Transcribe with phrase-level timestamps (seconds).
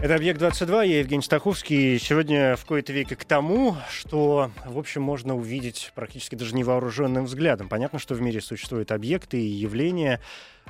[0.00, 1.98] Это «Объект-22», я Евгений Стаховский.
[1.98, 7.68] Сегодня в кои-то веке к тому, что, в общем, можно увидеть практически даже невооруженным взглядом.
[7.68, 10.20] Понятно, что в мире существуют объекты и явления,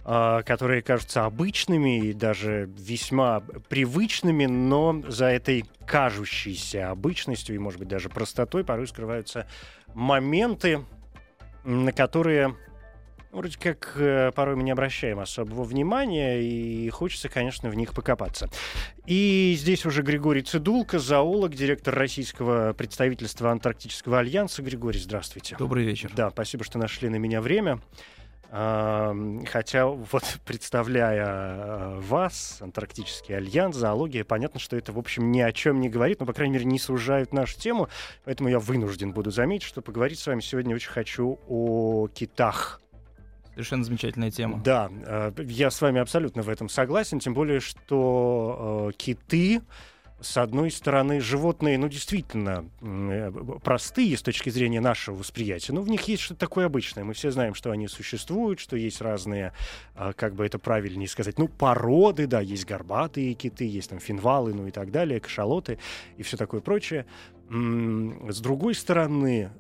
[0.03, 7.81] а, которые кажутся обычными и даже весьма привычными, но за этой кажущейся обычностью и, может
[7.81, 9.47] быть, даже простотой порой скрываются
[9.93, 10.87] моменты,
[11.65, 12.57] на которые
[13.39, 18.51] вроде как э, порой мы не обращаем особого внимания, и хочется, конечно, в них покопаться.
[19.07, 24.63] И здесь уже Григорий Цидулко, зоолог, директор российского представительства Антарктического альянса.
[24.63, 25.57] Григорий, здравствуйте.
[25.59, 26.13] Добрый вечер.
[26.15, 27.81] Да, спасибо, что нашли на меня время.
[28.51, 35.53] Хотя вот представляя а, вас, Антарктический альянс, зоология, понятно, что это, в общем, ни о
[35.53, 37.89] чем не говорит, но, по крайней мере, не сужает нашу тему,
[38.25, 42.81] поэтому я вынужден буду заметить, что поговорить с вами сегодня очень хочу о китах.
[43.59, 44.61] Совершенно замечательная тема.
[44.63, 49.63] Да, э, я с вами абсолютно в этом согласен, тем более, что э, киты,
[50.21, 53.33] с одной стороны, животные, ну, действительно э,
[53.65, 57.03] простые с точки зрения нашего восприятия, но в них есть что-то такое обычное.
[57.03, 59.53] Мы все знаем, что они существуют, что есть разные,
[60.15, 64.69] как бы это правильнее сказать, ну, породы, да, есть горбатые киты, есть там финвалы, ну
[64.69, 65.81] и так далее, кашалоты
[66.17, 67.07] и все такое прочее.
[67.51, 69.51] С другой стороны,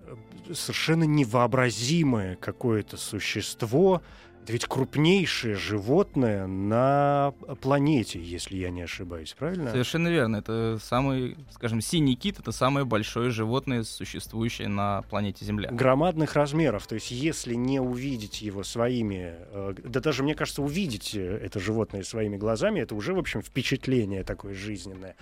[0.52, 4.02] совершенно невообразимое какое-то существо,
[4.48, 9.70] это ведь крупнейшее животное на планете, если я не ошибаюсь, правильно?
[9.70, 10.36] Совершенно верно.
[10.36, 15.70] Это самый, скажем, синий кит это самое большое животное, существующее на планете Земля.
[15.70, 16.86] Громадных размеров.
[16.86, 21.60] То есть, если не увидеть его своими, э, да даже, мне кажется, увидеть э, это
[21.60, 25.14] животное своими глазами, это уже, в общем, впечатление такое жизненное.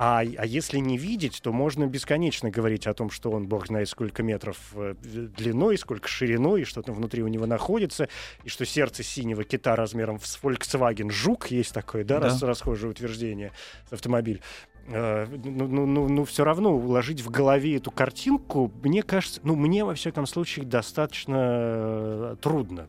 [0.00, 3.88] А, а если не видеть, то можно бесконечно говорить о том, что он, бог знает,
[3.88, 8.08] сколько метров э, длиной, сколько шириной, и что там внутри у него находится,
[8.44, 12.26] и что сердце синего кита размером с Volkswagen Жук, есть такое, да, Да.
[12.26, 13.50] Рас- расхожее утверждение,
[13.90, 14.40] автомобиль.
[14.86, 19.56] Э, Ну, ну, ну, ну, все равно уложить в голове эту картинку, мне кажется, ну,
[19.56, 22.86] мне, во всяком случае, достаточно э, трудно.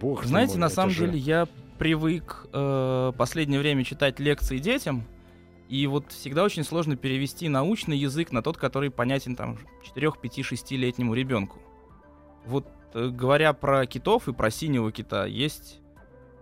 [0.00, 1.48] Бог Знаете, мой, на самом же- деле я
[1.78, 5.04] привык э, последнее время читать лекции детям,
[5.74, 10.38] и вот всегда очень сложно перевести научный язык на тот, который понятен там 4, 5,
[10.38, 11.58] 6-летнему ребенку.
[12.46, 15.80] Вот э, говоря про китов и про синего кита, есть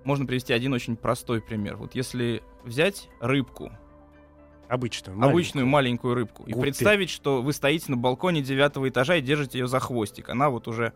[0.04, 1.76] можно привести один очень простой пример.
[1.76, 3.72] Вот если взять рыбку,
[4.68, 6.64] Обычную, обычную маленькую рыбку, и Гуппи.
[6.64, 10.28] представить, что вы стоите на балконе девятого этажа и держите ее за хвостик.
[10.28, 10.92] Она вот уже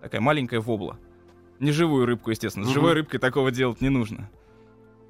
[0.00, 0.98] такая маленькая вобла.
[1.58, 2.64] Не живую рыбку, естественно.
[2.66, 4.30] С живой рыбкой такого делать не нужно.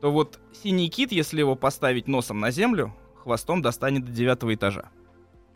[0.00, 4.90] То вот синий кит, если его поставить носом на землю, хвостом достанет до девятого этажа.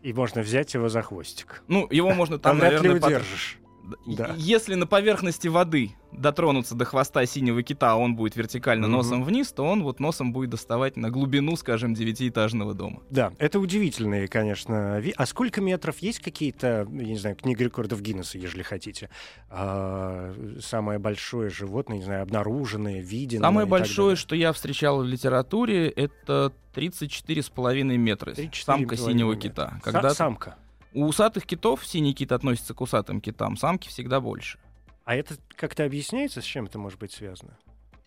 [0.01, 1.63] И можно взять его за хвостик.
[1.67, 3.59] Ну, его можно там, ли наверное, удержишь.
[4.05, 4.33] Да.
[4.37, 8.97] Если на поверхности воды дотронуться до хвоста синего кита, а он будет вертикально Мгм.
[8.97, 13.01] носом вниз, то он вот носом будет доставать на глубину, скажем, девятиэтажного дома.
[13.11, 14.99] Да, это удивительные, конечно.
[14.99, 19.09] ви- А сколько метров есть какие-то, я не знаю, книга рекордов Гиннесса, ежели хотите?
[19.49, 23.47] А, самое большое животное, не знаю, обнаруженное, виденное.
[23.47, 24.15] Самое и так большое, далее.
[24.17, 28.31] что я встречал в литературе, это 34,5 метра.
[28.31, 29.49] 34,5 Самка синего метра.
[29.49, 29.79] кита.
[29.83, 30.55] Когда Самка.
[30.93, 34.59] У усатых китов синий кит относится к усатым китам, самки всегда больше.
[35.05, 37.57] А это как-то объясняется, с чем это может быть связано?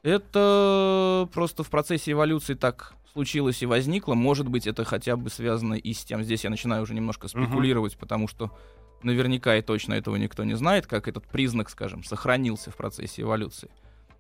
[0.03, 4.15] Это просто в процессе эволюции так случилось и возникло.
[4.15, 6.23] Может быть, это хотя бы связано и с тем.
[6.25, 8.57] Здесь я начинаю уже немножко спекулировать, потому что
[9.03, 13.71] наверняка и точно этого никто не знает, как этот признак, скажем, сохранился в процессе эволюции.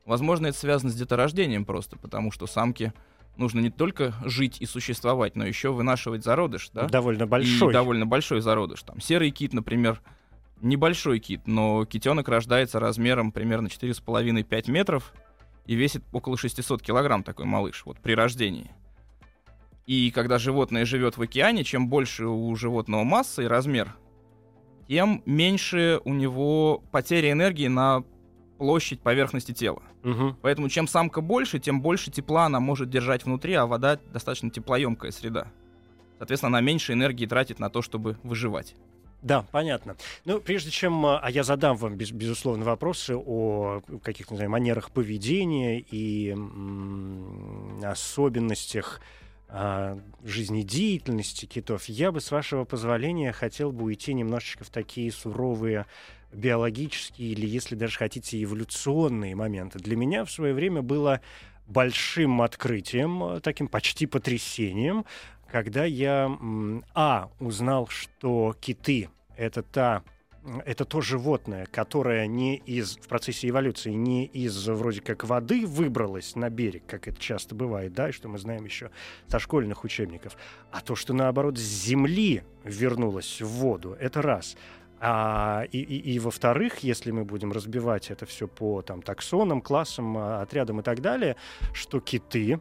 [0.04, 2.92] Возможно, это связано с деторождением просто, потому что самке
[3.36, 6.86] нужно не только жить и существовать, но еще вынашивать зародыш, да?
[6.88, 7.70] Довольно большой.
[7.70, 8.82] И довольно большой зародыш.
[8.82, 10.00] Там серый кит, например,
[10.60, 15.12] небольшой кит, но китенок рождается размером примерно 4,5-5 метров
[15.66, 18.70] и весит около 600 килограмм такой малыш, вот при рождении.
[19.86, 23.96] И когда животное живет в океане, чем больше у животного масса и размер,
[24.88, 28.04] тем меньше у него потеря энергии на
[28.58, 29.82] площадь поверхности тела.
[30.02, 30.36] Мгм.
[30.42, 35.10] Поэтому чем самка больше, тем больше тепла она может держать внутри, а вода достаточно теплоемкая
[35.10, 35.48] среда.
[36.18, 38.74] Соответственно, она меньше энергии тратит на то, чтобы выживать.
[39.22, 39.96] Да, понятно.
[40.24, 41.06] Ну, прежде чем...
[41.06, 46.30] а, А я задам вам, без- безусловно, вопросы о каких-то, не знаю, манерах поведения и
[46.30, 49.00] м, особенностях
[49.48, 55.86] а, жизнедеятельности китов, я бы, с вашего позволения, хотел бы уйти немножечко в такие суровые
[56.32, 59.78] биологические или, если даже хотите, эволюционные моменты.
[59.78, 61.20] Для меня в свое время было
[61.66, 65.04] большим открытием, таким почти потрясением,
[65.50, 66.30] когда я,
[66.94, 70.02] а, узнал, что киты— это та
[70.64, 76.34] это то животное, которое не из, в процессе эволюции не из вроде как воды выбралось
[76.34, 78.90] на берег, как это часто бывает, да, и что мы знаем еще
[79.28, 80.36] со школьных учебников,
[80.72, 84.56] а то, что наоборот с земли вернулось в воду, это раз.
[85.04, 90.16] А, и, и, и во-вторых, если мы будем разбивать это все по там, таксонам, классам,
[90.16, 91.34] а, отрядам и так далее,
[91.72, 92.60] что киты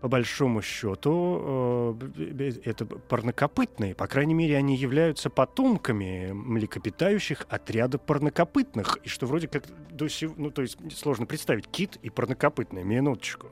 [0.00, 3.94] по большому счету, э, это парнокопытные.
[3.94, 8.98] По крайней мере, они являются потомками млекопитающих отряда парнокопытных.
[9.04, 10.36] И что вроде как до сих...
[10.36, 11.66] Ну, то есть сложно представить.
[11.66, 12.84] Кит и парнокопытные.
[12.84, 13.48] Минуточку.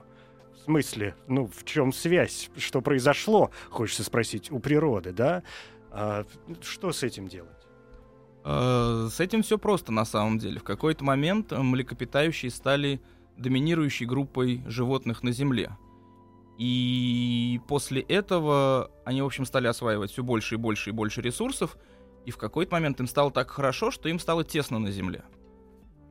[0.54, 1.14] В смысле?
[1.26, 2.50] Ну, в чем связь?
[2.56, 5.42] Что произошло, хочется спросить, у природы, да?
[5.90, 6.24] А,
[6.62, 7.63] что с этим делать?
[8.44, 10.60] Э, с этим все просто на самом деле.
[10.60, 13.00] В какой-то момент млекопитающие стали
[13.36, 15.76] доминирующей группой животных на Земле.
[16.58, 21.76] И после этого они, в общем, стали осваивать все больше и больше и больше ресурсов,
[22.26, 25.24] и в какой-то момент им стало так хорошо, что им стало тесно на Земле.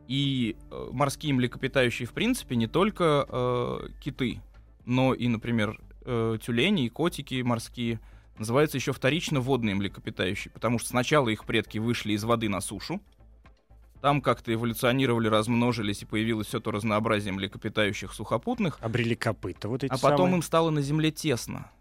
[0.08, 4.42] И э, морские млекопитающие, в принципе, не только э, киты,
[4.86, 8.02] но и, например, э, тюлени и котики морские,
[8.38, 13.02] называются еще вторично водные млекопитающие, потому что сначала их предки вышли из воды на сушу,
[14.02, 18.78] там как-то эволюционировали, размножились, и появилось все то разнообразие млекопитающих сухопутных.
[18.82, 20.36] Обрели копыта вот эти А потом самые.
[20.36, 21.72] им стало на земле тесно.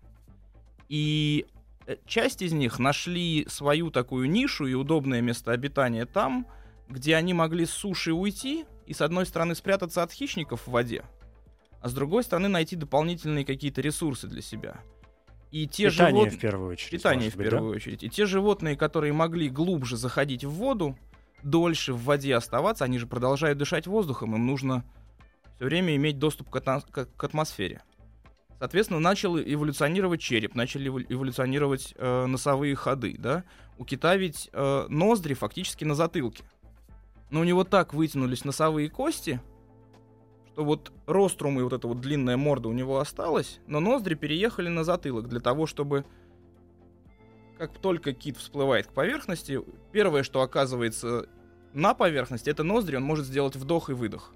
[0.88, 1.46] И
[1.87, 6.46] э, часть из них нашли свою такую нишу и удобное место обитания там,
[6.88, 11.02] где они могли с суши уйти и, с одной стороны, спрятаться от хищников в воде,
[11.81, 14.81] а с другой стороны, найти дополнительные какие-то ресурсы для себя.
[15.52, 16.38] И те Питание живот...
[16.38, 16.90] в первую очередь.
[16.90, 17.76] Питание в первую да?
[17.76, 18.02] очередь.
[18.02, 20.99] И те животные, которые могли глубже заходить в воду,
[21.43, 24.82] дольше в воде оставаться, они же продолжают дышать воздухом, им нужно
[25.56, 27.82] все время иметь доступ к, атмос- к атмосфере.
[28.58, 33.44] Соответственно, начал эволюционировать череп, начали эволюционировать э, носовые ходы, да.
[33.76, 36.44] У кита ведь э, ноздри фактически на затылке.
[37.31, 39.40] Но у него так вытянулись носовые кости,
[40.52, 44.69] что вот рострум и вот эта вот длинная морда у него осталась, но ноздри переехали
[44.69, 46.04] на затылок для того, чтобы
[47.58, 49.60] как только кит всплывает к поверхности,
[49.93, 51.26] первое, что оказывается
[51.72, 54.34] на поверхности, это ноздри, он может сделать вдох и выдох.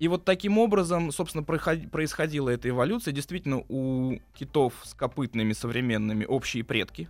[0.00, 3.12] И вот таким образом, собственно, происходила эта эволюция.
[3.12, 7.08] Действительно, у китов с копытными современными общие предки.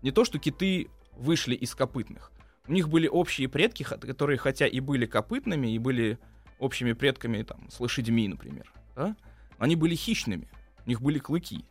[0.00, 2.30] Не то, что киты вышли из копытных.
[2.68, 6.18] У них были общие предки, которые хотя и были копытными, и были
[6.58, 8.72] общими предками там, с лошадьми, например.
[8.96, 9.16] Да?
[9.58, 10.48] Они были хищными,
[10.84, 11.64] у них были клыки.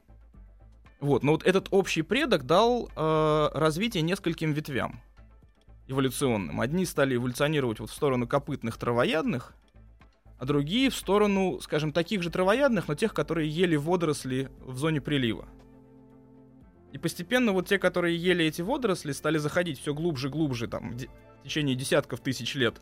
[0.99, 5.01] Вот, но вот этот общий предок дал э, развитие нескольким ветвям
[5.87, 6.61] эволюционным.
[6.61, 9.53] Одни стали эволюционировать вот в сторону копытных травоядных,
[10.39, 15.01] а другие в сторону, скажем, таких же травоядных, но тех, которые ели водоросли в зоне
[15.01, 15.47] прилива.
[16.93, 20.91] И постепенно вот те, которые ели эти водоросли, стали заходить все глубже и глубже, там,
[20.91, 21.07] в,
[21.43, 22.81] течение десятков тысяч лет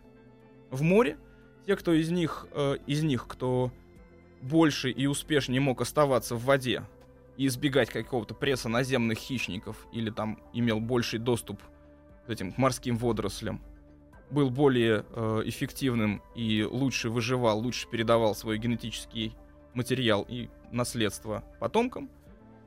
[0.69, 1.17] в море.
[1.65, 3.71] Те, кто из них, э, из них, кто
[4.41, 6.83] больше и успешнее мог оставаться в воде,
[7.37, 11.61] и избегать какого-то пресса наземных хищников или там имел больший доступ
[12.25, 13.61] к этим морским водорослям,
[14.29, 19.35] был более э, эффективным и лучше выживал, лучше передавал свой генетический
[19.73, 22.09] материал и наследство потомкам.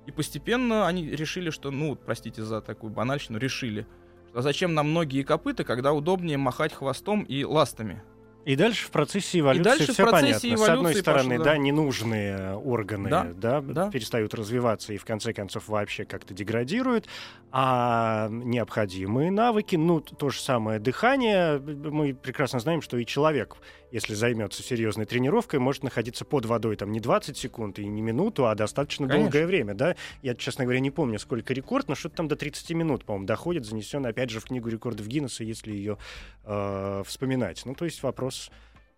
[0.06, 3.86] И постепенно они решили, что, ну, простите за такую банальщину, решили,
[4.28, 8.02] что зачем нам многие копыта, когда удобнее махать хвостом и ластами.
[8.44, 10.64] И дальше в процессе эволюции и дальше все процессе понятно.
[10.64, 11.50] С одной стороны, пошло, да.
[11.52, 13.90] да, ненужные органы да, да, да.
[13.90, 17.06] перестают развиваться и в конце концов вообще как-то деградируют,
[17.50, 23.56] а необходимые навыки, ну, то же самое дыхание, мы прекрасно знаем, что и человек,
[23.94, 28.48] если займется серьезной тренировкой, может находиться под водой там не 20 секунд и не минуту,
[28.48, 29.30] а достаточно Конечно.
[29.30, 29.94] долгое время, да.
[30.20, 33.64] Я, честно говоря, не помню, сколько рекорд, но что-то там до 30 минут, по-моему, доходит,
[33.64, 35.96] занесен опять же в книгу рекордов Гиннесса, если ее
[36.42, 37.62] э, вспоминать.
[37.64, 38.50] Ну, то есть вопрос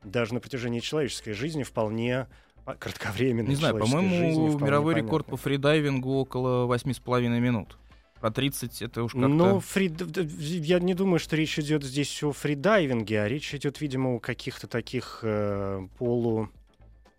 [0.02, 2.26] даже на протяжении человеческой жизни вполне
[2.64, 3.50] кратковременной.
[3.50, 5.06] Не знаю, по-моему, мировой понятно.
[5.08, 7.76] рекорд по фридайвингу около 8,5 минут.
[8.20, 9.28] Про 30 это уж как-то...
[9.28, 9.94] Ну, фри...
[10.38, 14.66] я не думаю, что речь идет здесь о фридайвинге, а речь идет, видимо, о каких-то
[14.66, 16.48] таких э, полу...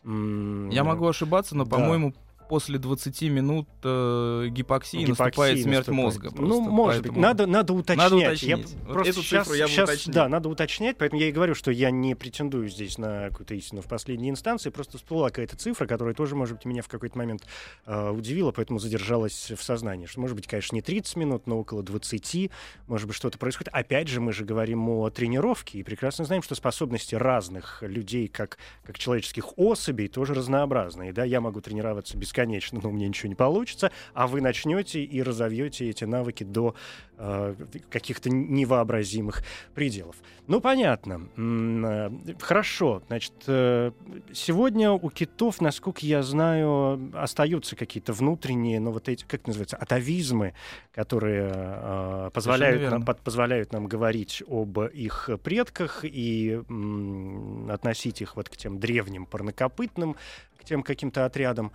[0.04, 1.72] Я могу ошибаться, но, да.
[1.76, 2.14] по-моему,
[2.48, 6.04] после 20 минут э, гипоксии, Гипоксия наступает смерть наступает.
[6.04, 6.30] мозга.
[6.32, 7.12] Ну, просто, может быть.
[7.12, 8.12] поэтому- Надо, надо уточнять.
[8.12, 8.76] Надо Я уточнить.
[8.86, 10.14] Вот просто эту цифру я бы щас- уточнил.
[10.16, 13.82] Да, надо уточнять, поэтому я и говорю, что я не претендую здесь на какую-то истину
[13.82, 17.44] в последней инстанции, просто всплыла какая-то цифра, которая тоже, может быть, меня в какой-то момент
[17.86, 20.06] э, удивила, поэтому задержалась в сознании.
[20.06, 22.50] Что, может быть, конечно, не 30 минут, но около 20,
[22.88, 23.74] может быть, что-то происходит.
[23.74, 28.58] Опять же, мы же говорим о тренировке, и прекрасно знаем, что способности разных людей, как,
[28.84, 31.14] как человеческих особей, тоже разнообразные.
[31.14, 31.24] Да?
[31.24, 35.90] Я могу тренироваться бесконечно, но у меня ничего не получится, а вы начнете и разовьете
[35.90, 36.76] эти навыки до
[37.18, 37.56] э,
[37.90, 40.16] каких-то невообразимых пределов.
[40.48, 41.28] Ну, понятно.
[41.36, 43.02] Э, Хорошо.
[43.08, 43.92] Значит, э,
[44.34, 49.78] сегодня у китов, насколько я знаю, остаются какие-то внутренние, ну, вот эти, как это называется,
[49.78, 50.54] атовизмы,
[50.94, 58.36] которые э, позволяют нам, под- позволяют нам говорить об их предках и м, относить их
[58.36, 60.16] вот к тем древним парнокопытным,
[60.60, 61.72] к тем каким-то отрядам.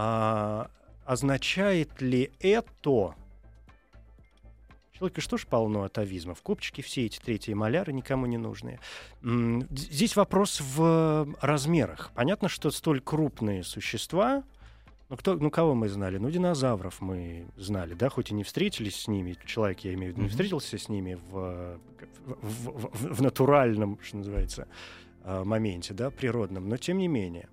[0.00, 0.70] А,
[1.04, 3.16] означает ли это...
[4.92, 6.40] Человека что ж полно атовизмов?
[6.40, 8.78] Копчики все эти третьи маляры никому не нужные.
[9.22, 12.12] Здесь вопрос в размерах.
[12.14, 14.44] Понятно, что столь крупные существа,
[15.08, 16.18] ну, кто, ну, кого мы знали?
[16.18, 20.16] Ну, динозавров мы знали, да, хоть и не встретились с ними, человек, я имею в
[20.16, 21.76] виду, не встретился с ними в,
[22.26, 24.68] в, в- в- в натуральном, что называется,
[25.24, 27.48] а, моменте, да, природном, но тем не менее.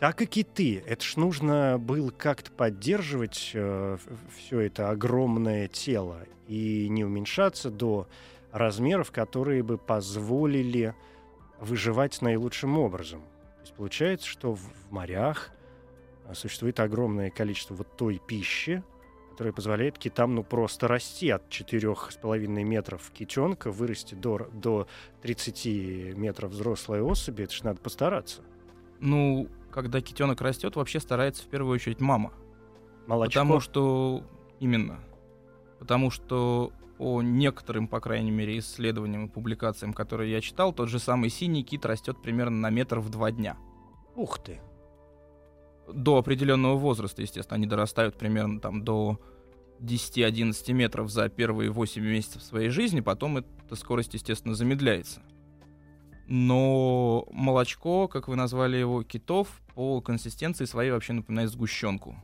[0.00, 0.82] Так и киты.
[0.86, 8.08] Это ж нужно было как-то поддерживать все это огромное тело и не уменьшаться до
[8.50, 10.94] размеров, которые бы позволили
[11.60, 13.20] выживать наилучшим образом.
[13.56, 15.50] То есть получается, что в, морях
[16.26, 18.82] а, существует огромное количество вот той пищи,
[19.32, 24.88] которая позволяет китам ну просто расти от 4,5 метров китенка, вырасти до, до
[25.22, 27.42] 30 метров взрослой особи.
[27.42, 28.42] Это ж надо постараться.
[28.98, 32.32] Ну, когда китенок растет, вообще старается в первую очередь мама.
[33.06, 33.40] Молочко.
[33.40, 34.22] Потому что
[34.58, 35.00] именно.
[35.78, 40.98] Потому что по некоторым, по крайней мере, исследованиям и публикациям, которые я читал, тот же
[40.98, 43.56] самый синий кит растет примерно на метр в два дня.
[44.14, 44.60] Ух ты.
[45.90, 49.18] До определенного возраста, естественно, они дорастают примерно там до
[49.80, 55.22] 10-11 метров за первые 8 месяцев своей жизни, потом эта скорость, естественно, замедляется.
[56.32, 62.14] Но молочко, как вы назвали его, китов, по консистенции своей вообще напоминает сгущенку.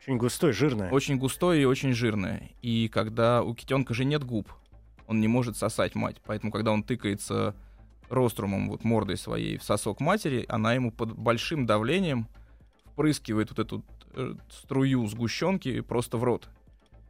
[0.00, 0.90] Очень густой, жирное.
[0.90, 2.50] Очень густое и очень жирное.
[2.60, 4.50] И когда у китенка же нет губ,
[5.06, 6.16] он не может сосать мать.
[6.26, 7.54] Поэтому, когда он тыкается
[8.08, 12.26] рострумом, вот мордой своей в сосок матери, она ему под большим давлением
[12.86, 13.84] впрыскивает вот эту
[14.14, 16.48] э, струю сгущенки просто в рот.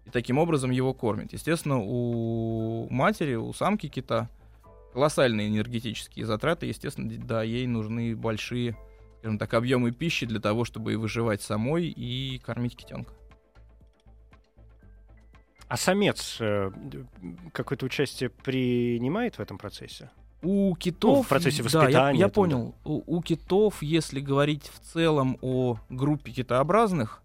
[0.05, 1.33] И таким образом его кормит.
[1.33, 4.29] Естественно, у матери, у самки кита
[4.97, 6.65] колоссальные энергетические затраты.
[6.65, 8.79] Естественно, да, ей нужны большие,
[9.19, 13.13] скажем так, объемы пищи для того, чтобы и выживать самой и кормить китенка.
[15.69, 16.71] А самец э,
[17.53, 20.09] какое-то участие принимает в этом процессе?
[20.41, 21.19] У китов...
[21.19, 22.75] Ну, в процессе да, я- воспитания я, понял.
[22.83, 27.23] У, у китов, если говорить в целом о группе китообразных,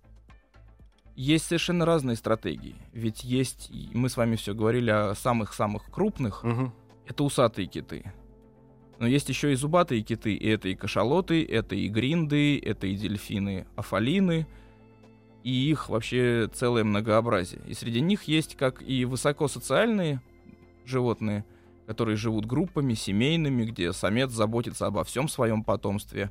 [1.15, 2.75] есть совершенно разные стратегии.
[2.91, 6.73] Ведь есть, мы с вами все говорили о самых-самых крупных, Мгм.
[7.11, 8.11] Это усатые киты.
[8.97, 12.95] Но есть еще и зубатые киты, и это и кашалоты, это и гринды, это и
[12.95, 14.47] дельфины, афалины,
[15.43, 17.61] и их вообще целое многообразие.
[17.67, 20.21] И среди них есть как и высокосоциальные
[20.85, 21.43] животные,
[21.85, 26.29] которые живут группами, семейными, где самец заботится обо всем своем потомстве,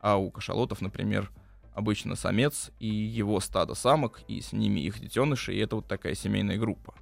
[0.00, 1.30] а у кашалотов, например,
[1.74, 6.14] обычно самец и его стадо самок, и с ними их детеныши, и это вот такая
[6.14, 6.94] семейная группа.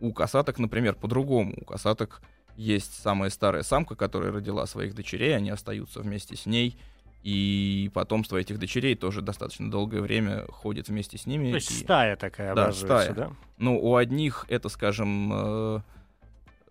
[0.00, 1.54] У косаток, например, по-другому.
[1.56, 2.20] У косаток
[2.56, 6.76] есть самая старая самка, которая родила своих дочерей, они остаются вместе с ней,
[7.22, 11.50] и потомство этих дочерей тоже достаточно долгое время ходит вместе с ними.
[11.50, 13.14] То есть и- стая такая Да, образуется, стая.
[13.14, 13.30] да?
[13.56, 15.80] ну, у одних это, скажем, э,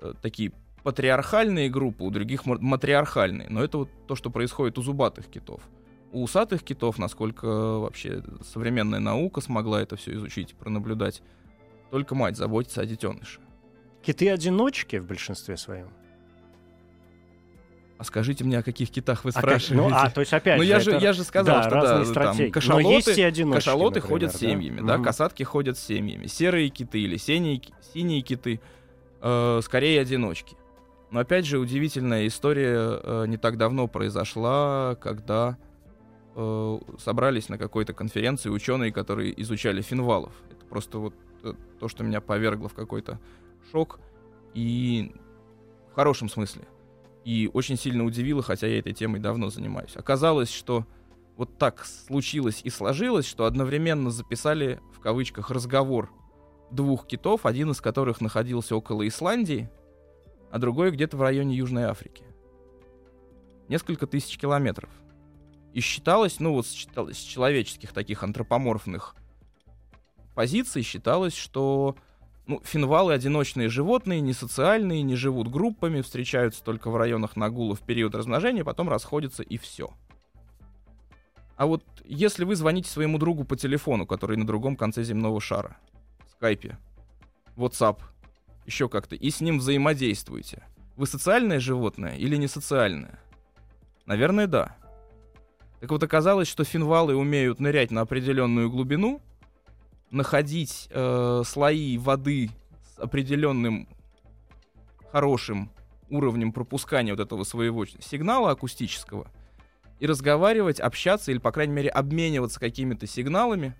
[0.02, 0.52] э, такие
[0.84, 3.50] патриархальные группы, у других ма- матриархальные.
[3.50, 5.62] Но это вот то, что происходит у зубатых китов.
[6.12, 7.48] У усатых китов, насколько
[7.80, 11.24] вообще современная наука смогла это все изучить, пронаблюдать,
[11.90, 13.40] только мать заботится о детеныше.
[14.04, 15.90] Киты-одиночки в большинстве своем.
[17.98, 19.76] А скажите мне, о каких китах вы А спрашиваете?
[19.76, 22.06] ну, а, то есть опять Ну, я же, это- я же сказал, да, что да,
[22.06, 22.38] стратегии.
[22.38, 24.38] там Но кашалоты, есть и одиночки, кашалоты например, ходят да?
[24.38, 25.04] семьями, да, Мгм.
[25.06, 27.62] касатки ходят семьями, серые киты или синие,
[27.94, 28.60] синие киты,
[29.22, 30.58] э, скорее одиночки.
[31.12, 35.58] Но опять же, удивительная история э, не так давно произошла, когда
[36.36, 40.34] э, собрались на какой-то конференции ученые, которые изучали финвалов.
[40.52, 43.20] Это просто вот э, то, что меня повергло в какой-то
[43.72, 44.00] шок
[44.54, 45.14] и
[45.92, 46.64] в хорошем смысле.
[47.24, 49.96] И очень сильно удивило, хотя я этой темой давно занимаюсь.
[49.96, 50.86] Оказалось, что
[51.38, 56.12] вот так случилось и сложилось, что одновременно записали в кавычках разговор
[56.72, 59.70] двух китов, один из которых находился около Исландии,
[60.52, 62.26] а другой где-то в районе Южной Африки.
[63.70, 64.90] Несколько тысяч километров.
[65.74, 69.16] И считалось, ну вот с, с человеческих таких антропоморфных
[70.36, 71.96] позиций считалось, что
[72.46, 77.82] ну, финвалы одиночные животные, не социальные, не живут группами, встречаются только в районах Нагула в
[77.82, 79.94] период размножения, потом расходятся и все.
[81.56, 85.78] А вот если вы звоните своему другу по телефону, который на другом конце земного шара,
[86.26, 86.78] в скайпе,
[87.56, 88.00] WhatsApp,
[88.66, 90.64] еще как-то, и с ним взаимодействуете,
[90.98, 93.20] вы социальное животное или не социальное?
[94.06, 94.76] Наверное, да.
[95.80, 99.22] Так вот оказалось, что финвалы умеют нырять на определенную глубину,
[100.14, 102.50] находить э, слои воды
[102.96, 103.88] с определенным
[105.12, 105.72] хорошим
[106.10, 109.28] уровнем пропускания вот этого своего сигнала акустического—
[110.04, 113.74] и разговаривать, общаться или, по крайней мере, обмениваться какими-то сигналами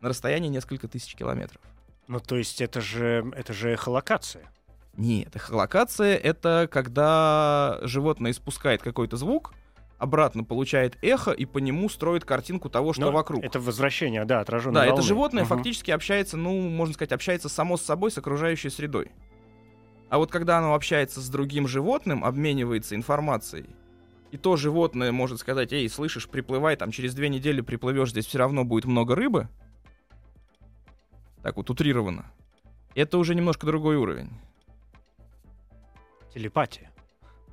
[0.00, 1.62] на расстоянии несколько тысяч километров.
[2.08, 4.50] Ну, то есть это же, это же эхолокация.
[4.98, 9.54] Нет, эхолокация— это когда животное испускает какой-то звук,
[10.02, 13.44] обратно получает эхо и по нему строит картинку того, что Но вокруг.
[13.44, 14.94] Это возвращение, да, отраженной Да, волны.
[14.94, 15.54] это животное угу.
[15.54, 19.12] фактически общается, ну, можно сказать, общается само с собой, с окружающей средой.
[20.08, 23.66] А вот когда оно общается с другим животным, обменивается информацией,
[24.32, 28.38] и то животное может сказать, эй, слышишь, приплывай, там через две недели приплывешь, здесь все
[28.38, 29.48] равно будет много рыбы.
[31.44, 32.26] Так вот, утрированно.
[32.96, 34.30] Это уже немножко другой уровень.
[36.34, 36.91] Телепатия.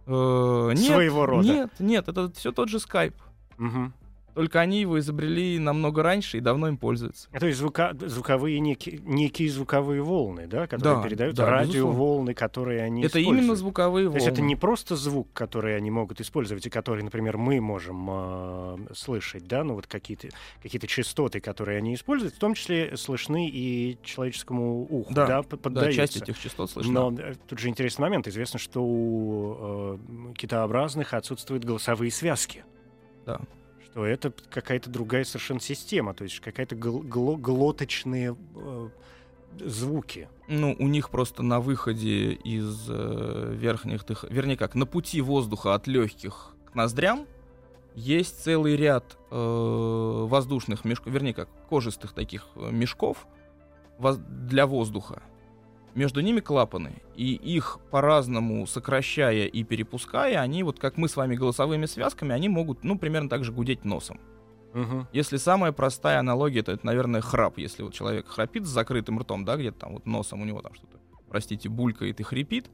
[0.09, 1.47] Э, нет, Своего рода.
[1.47, 3.15] Нет, нет, это все тот же скайп.
[3.59, 3.91] Угу.
[4.39, 7.27] Только они его изобрели намного раньше и давно им пользуются.
[7.37, 12.83] То есть звука, звуковые некие, некие звуковые волны, да, которые да, передают да, радиоволны, которые
[12.83, 13.37] они Это используют.
[13.37, 14.17] именно звуковые волны.
[14.17, 18.07] То есть это не просто звук, который они могут использовать, и который, например, мы можем
[18.09, 20.29] э, слышать, да, ну вот какие-то
[20.63, 25.99] какие частоты, которые они используют, в том числе слышны и человеческому уху, да, да поддаются.
[25.99, 26.93] Да, часть этих частот слышна.
[26.93, 28.25] Но э, тут же интересный момент.
[28.29, 32.63] Известно, что у э, китообразных отсутствуют голосовые связки.
[33.25, 33.41] Да
[33.91, 38.89] что это какая-то другая совершенно система, то есть какая-то гл- гл- глоточные э,
[39.59, 40.29] звуки.
[40.47, 44.25] Ну, у них просто на выходе из э, верхних, дых...
[44.29, 47.25] вернее как, на пути воздуха от легких к ноздрям
[47.95, 53.27] есть целый ряд э, воздушных мешков, вернее как, кожистых таких э, мешков
[53.97, 54.17] воз...
[54.17, 55.21] для воздуха
[55.99, 61.35] между ними клапаны, и их по-разному сокращая и перепуская, они вот как мы с вами
[61.35, 64.17] голосовыми связками, они могут, ну, примерно так же гудеть носом.
[64.73, 65.07] Угу.
[65.11, 67.57] Если самая простая аналогия, то это, наверное, храп.
[67.57, 70.73] Если вот человек храпит с закрытым ртом, да, где-то там вот носом у него там
[70.73, 72.71] что-то, простите, булькает и хрипит.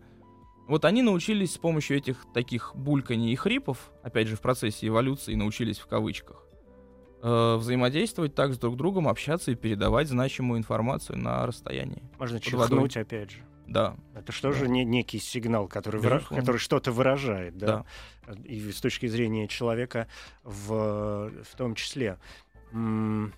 [0.68, 5.34] Вот они научились с помощью этих таких бульканий и хрипов, опять же, в процессе эволюции
[5.34, 6.45] научились в кавычках,
[7.26, 12.04] э, взаимодействовать так с друг другом, общаться и передавать значимую информацию на расстоянии.
[12.20, 13.38] Можно чихнуть, опять же.
[13.68, 13.96] Да.
[14.14, 14.60] Это что да.
[14.60, 16.20] же не некий сигнал, который, выра...
[16.20, 17.84] который что-то выражает, да?
[18.28, 18.34] да?
[18.44, 20.08] И с точки зрения человека
[20.44, 22.20] в, в том числе.
[22.72, 23.34] М-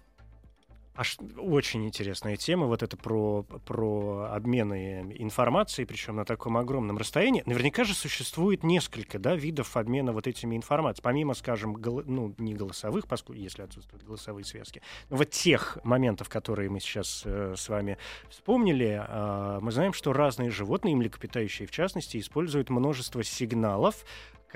[0.98, 7.44] Аж очень интересная тема, вот это про, про обмены информацией, причем на таком огромном расстоянии.
[7.46, 12.56] Наверняка же существует несколько да, видов обмена вот этими информацией, помимо, скажем, гол, ну, не
[12.56, 14.82] голосовых, поскольку, если отсутствуют голосовые связки,
[15.12, 20.14] но вот тех моментов, которые мы сейчас э, с вами вспомнили, э, мы знаем, что
[20.14, 24.04] разные животные, млекопитающие в частности, используют множество сигналов,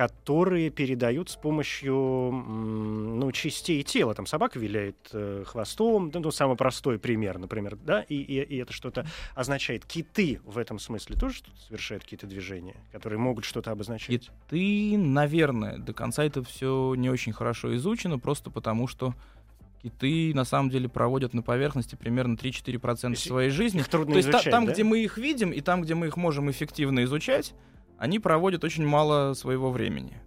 [0.01, 4.15] которые передают с помощью ну, частей тела.
[4.15, 8.73] Там собака виляет э, хвостом, ну, самый простой пример, например, да, и, и, и это
[8.73, 9.85] что-то означает.
[9.85, 14.31] Киты в этом смысле тоже что-то совершают какие-то движения, которые могут что-то обозначать?
[14.49, 19.13] Киты, наверное, до конца это все не очень хорошо изучено, просто потому что
[19.83, 23.81] киты на самом деле проводят на поверхности примерно 3-4% своей жизни.
[23.81, 24.73] Их трудно То есть изучать, там, да?
[24.73, 27.53] где мы их видим, и там, где мы их можем эффективно изучать,
[28.01, 30.19] они проводят очень мало своего времени.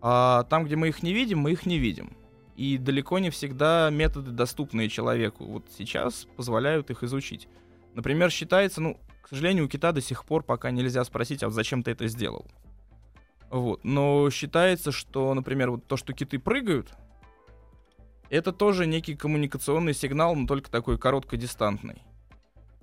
[0.00, 2.16] А там, где мы их не видим, мы их не видим.
[2.56, 7.48] И далеко не всегда методы, доступные человеку вот сейчас, позволяют их изучить.
[7.92, 11.82] Например, считается, ну, к сожалению, у кита до сих пор пока нельзя спросить, а зачем
[11.82, 12.46] ты это сделал?
[13.50, 13.84] Вот.
[13.84, 16.94] Но считается, что, например, вот то, что киты прыгают,
[18.30, 22.00] это тоже некий коммуникационный сигнал, но только такой короткодистантный.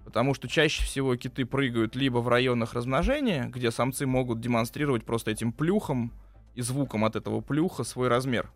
[0.04, 5.32] Потому что чаще всего киты прыгают либо в районах размножения, где самцы могут демонстрировать просто
[5.32, 6.12] этим плюхом
[6.56, 8.52] и звуком от этого плюха свой размер.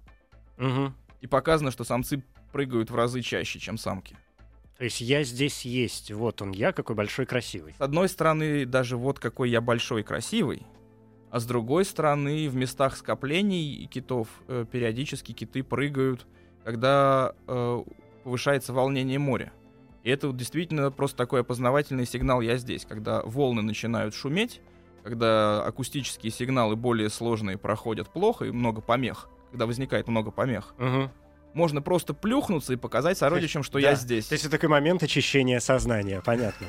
[0.58, 0.94] Угу.
[1.22, 4.18] И показано, что самцы прыгают в разы чаще, чем самки.
[4.78, 7.74] То есть я здесь есть, вот он я, какой большой красивый.
[7.78, 10.64] С одной стороны, даже вот какой я большой красивый,
[11.32, 16.28] А с другой стороны, в местах скоплений китов э, периодически киты прыгают,
[16.64, 17.84] когда э,
[18.24, 19.54] повышается волнение моря.
[20.06, 24.62] И это вот действительно просто такой опознавательный сигнал «я здесь», когда волны начинают шуметь,
[25.04, 30.76] когда акустические сигналы более сложные проходят плохо и много помех, когда возникает много помех.
[30.78, 31.10] Мгм.
[31.56, 33.90] Можно просто плюхнуться и показать сородичам, что Да.
[33.90, 34.28] я здесь.
[34.28, 36.68] То есть это такой момент очищения сознания, понятно.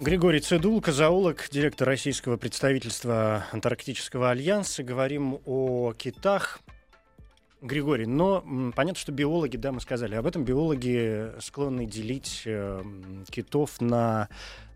[0.00, 4.82] Григорий Цедулко, зоолог, директор российского представительства Антарктического альянса.
[4.82, 6.58] Говорим о китах.
[7.64, 12.82] Григорий, но м, понятно, что биологи, да, мы сказали об этом, биологи склонны делить э,
[13.30, 14.28] китов на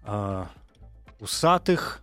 [0.04, 0.48] а,
[1.20, 2.00] усатых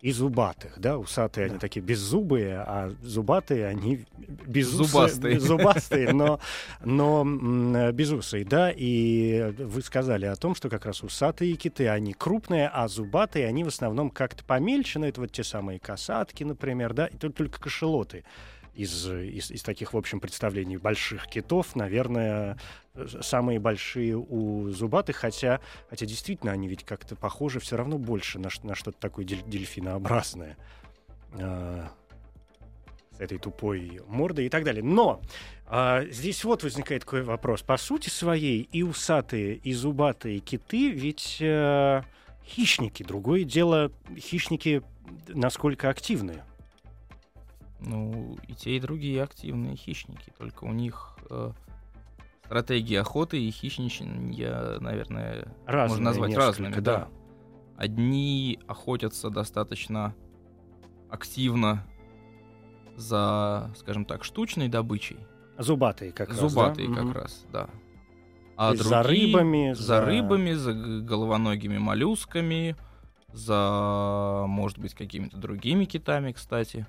[0.00, 1.60] и зубатых, да, усатые они Да.
[1.60, 5.40] такие беззубые, а зубатые они безусые, Зубастые.
[5.40, 6.40] зубастые, но
[6.84, 12.14] но м, безусые, да, и вы сказали о том, что как раз усатые киты, они
[12.14, 16.94] крупные, а зубатые, они в основном как-то помельче, но это вот те самые касатки, например,
[16.94, 18.24] да, и тут только кашелоты
[18.82, 22.58] из, из, из таких, в общем, представлений больших китов, наверное,
[23.20, 28.48] самые большие у зубатых, хотя, хотя действительно они ведь как-то похожи все равно больше на,
[28.62, 29.44] на что-то такое дель-.
[31.34, 31.90] А,
[33.16, 34.82] с этой тупой мордой и так далее.
[34.82, 35.20] Но
[35.66, 37.62] а, здесь вот возникает такой вопрос.
[37.62, 42.02] По сути своей и усатые, и зубатые киты ведь э,
[42.44, 43.02] хищники.
[43.02, 44.82] Другое дело, хищники
[45.28, 46.44] насколько активные.
[47.80, 51.52] Ну, и те, и другие активные хищники, только у них э,
[52.44, 57.08] стратегии охоты и хищничания, наверное, Разные можно назвать разными, да.
[57.76, 60.14] Одни охотятся достаточно
[61.08, 61.86] активно
[62.96, 65.16] за, скажем так, штучной добычей,
[65.58, 66.38] Зубатые как раз.
[66.38, 66.48] да?
[66.48, 67.06] зубатые Мгм.
[67.06, 67.70] как раз, да.
[68.56, 72.76] А есть за другие рыбами, за за- рыбами, за головоногими моллюсками,
[73.32, 76.86] за, может быть, какими-то другими китами, кстати.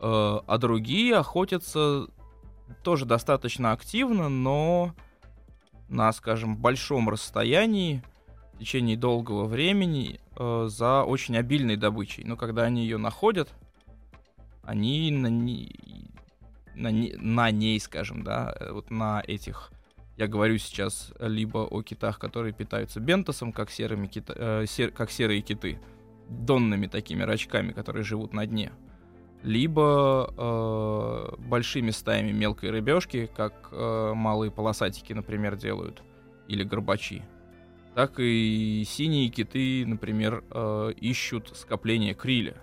[0.00, 2.06] Э, А другие охотятся
[2.82, 4.94] тоже достаточно активно, но
[5.88, 8.02] на, скажем, большом расстоянии
[8.54, 12.24] в течение долгого времени э, за очень обильной добычей.
[12.24, 13.48] Но когда они ее находят,
[14.62, 16.10] они на, ней-
[16.74, 19.72] на, не- на ней, скажем, да, э, вот на этих
[20.16, 25.10] я говорю сейчас либо о китах, которые питаются бентосом, как, серыми кита- э, сер- как
[25.10, 25.80] серые киты,
[26.28, 28.72] донными такими рачками, которые живут на дне,
[29.42, 36.02] либо э, большими стаями мелкой рыбешки, как э, малые полосатики, например, делают,
[36.48, 37.22] или горбачи.
[37.94, 42.56] Так и синие киты, например, э, ищут скопление криля.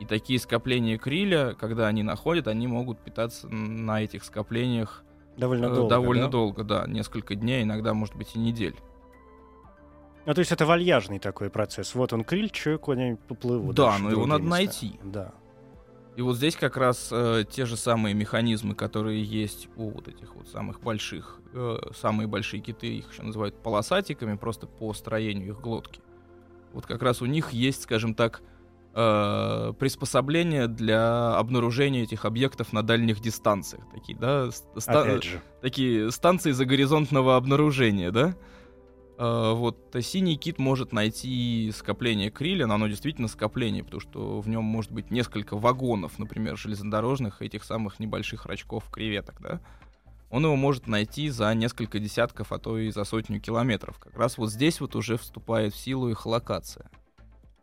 [0.00, 5.04] И такие скопления криля, когда они находят, они могут питаться на этих скоплениях
[5.36, 5.88] Довольно Э, долго.
[5.88, 6.30] Довольно да?
[6.30, 6.84] долго, да.
[6.86, 8.76] Несколько дней, иногда, может быть, и недель.
[10.26, 11.94] Ну, то есть это вальяжный такой процесс.
[11.94, 13.72] Вот он криль, что куда-нибудь поплыву.
[13.72, 14.56] Да, но его надо места.
[14.56, 15.00] найти.
[15.02, 15.32] Да.
[16.16, 20.34] И вот здесь как раз э, те же самые механизмы, которые есть у вот этих
[20.36, 25.60] вот самых больших, э, самые большие киты, их еще называют полосатиками, просто по строению их
[25.60, 26.00] глотки.
[26.72, 28.42] Вот как раз у них есть, скажем так,
[28.94, 33.82] э, приспособления для обнаружения этих объектов на дальних дистанциях.
[33.92, 35.02] Такие, да, ст- ста-
[35.62, 38.36] такие станции загоризонтного обнаружения, да?
[39.16, 44.40] Э, вот э, синий кит может найти скопление криля, но оно действительно скопление, потому что
[44.40, 49.60] в нем может быть несколько вагонов, например, железнодорожных этих самых небольших рачков креветок, да?
[50.30, 53.98] Он его может найти за несколько десятков, а то и за сотню километров.
[53.98, 56.90] Как раз вот здесь вот уже вступает в силу их локация.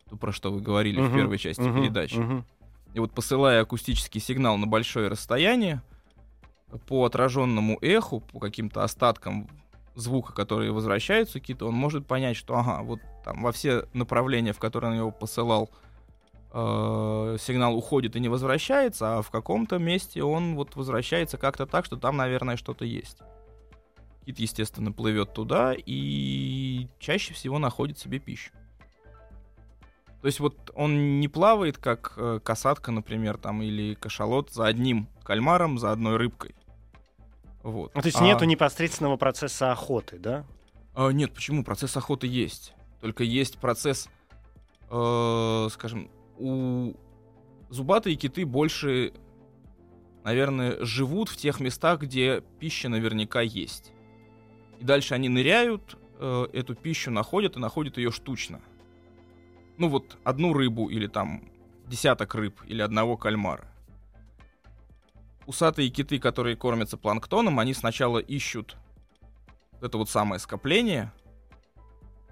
[0.08, 2.16] То, про что вы говорили в Мгм, первой части мгм, передачи.
[2.16, 2.46] мгм.
[2.94, 5.82] И вот посылая акустический сигнал на большое расстояние,
[6.86, 9.48] по отраженному эху, по каким-то остаткам
[9.94, 14.52] звука, которые возвращаются к киту, он может понять, что ага, вот там во все направления,
[14.52, 15.70] в которые он его посылал,
[16.52, 21.84] э, сигнал уходит и не возвращается, а в каком-то месте он вот возвращается как-то так,
[21.84, 23.18] что там, наверное, что-то есть.
[24.24, 28.52] Кит, естественно, плывет туда и чаще всего находит себе пищу.
[30.20, 35.08] То есть вот он не плавает, как э, касатка, например, там, или кашалот за одним
[35.24, 36.54] кальмаром, за одной рыбкой.
[37.62, 37.94] Вот.
[37.94, 40.44] Ну, то есть А- нету непосредственного процесса охоты, да?
[40.94, 41.64] а, нет, почему?
[41.64, 42.74] Процесс охоты есть.
[43.00, 44.08] Только есть процесс,
[44.90, 46.94] э, скажем, у
[47.70, 49.12] зубатые киты больше,
[50.24, 53.92] наверное, живут в тех местах, где пища наверняка есть.
[54.78, 58.60] И дальше они ныряют, э, эту пищу находят и находят ее штучно.
[59.78, 61.48] Ну вот одну рыбу или там
[61.86, 63.71] десяток рыб или одного кальмара.
[65.52, 68.74] Усатые киты, которые кормятся планктоном, они сначала ищут
[69.82, 71.12] это вот самое скопление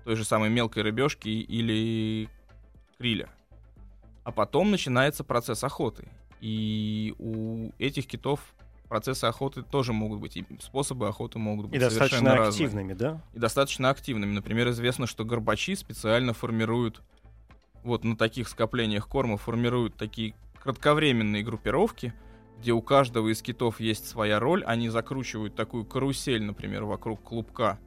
[0.06, 2.30] той же самой мелкой рыбешки или
[2.96, 3.28] криля.
[4.24, 6.09] А потом начинается процесс охоты.
[6.40, 8.40] И у этих китов
[8.88, 12.48] процессы охоты тоже могут быть, и способы охоты могут быть И достаточно разные.
[12.48, 13.22] активными, да?
[13.35, 14.33] И достаточно активными.
[14.33, 17.02] Например, известно, что горбачи специально формируют,
[17.83, 22.14] вот на таких скоплениях корма формируют такие кратковременные группировки,
[22.60, 27.78] где у каждого из китов есть своя роль, они закручивают такую карусель, например, вокруг клубка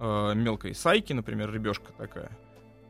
[0.00, 2.36] э, мелкой сайки, например, рыбешка такая,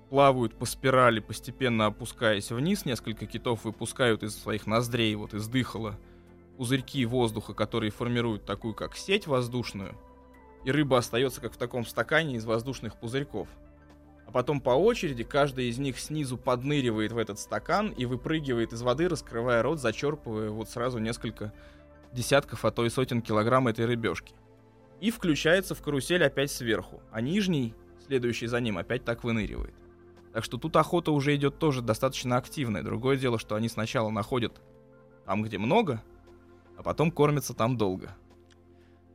[0.09, 5.99] плавают по спирали, постепенно опускаясь вниз, несколько китов выпускают из своих ноздрей, вот из дыхала,
[6.57, 9.95] пузырьки воздуха, которые формируют такую как сеть воздушную,
[10.65, 13.49] и рыба остается как в таком стакане из воздушных пузырьков.
[14.27, 18.83] А потом по очереди каждый из них снизу подныривает в этот стакан и выпрыгивает из
[18.83, 21.53] воды, раскрывая рот, зачерпывая вот сразу несколько
[22.13, 24.35] десятков, а то и сотен килограмм этой рыбешки.
[25.01, 27.75] И включается в карусель опять сверху, а нижний,
[28.07, 29.75] следующий за ним, опять так выныривает.
[30.33, 32.83] Так что тут охота уже идет тоже достаточно активная.
[32.83, 34.61] Другое дело, что они сначала находят
[35.27, 36.03] там, где много,
[36.77, 38.17] а потом кормятся там долго.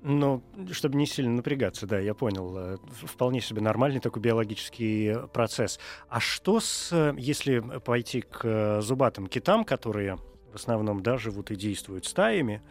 [0.01, 2.57] Ну, чтобы не сильно напрягаться, да, я понял.
[2.57, 5.79] Э, Вполне себе нормальный такой биологический процесс.
[6.07, 10.17] А что с, э, если пойти к э, зубатым китам, которые
[10.51, 12.61] в основном, да, живут и действуют стаями,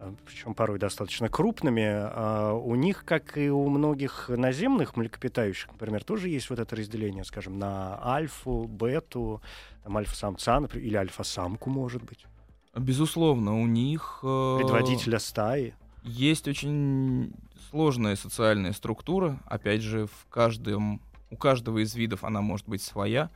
[0.00, 6.04] э, причем порой достаточно крупными, а у них, как и у многих наземных млекопитающих, например,
[6.04, 9.42] тоже есть вот это разделение, скажем, на альфу, бету,
[9.84, 12.26] там, альфа-самца, например, или альфа-самку, может быть,
[12.74, 14.20] Безусловно, у них...
[14.22, 15.74] э, предводителя стаи.
[16.02, 17.34] Есть очень
[17.70, 19.40] сложная социальная структура.
[19.46, 23.30] Опять же, в каждом, у каждого из видов она может быть своя.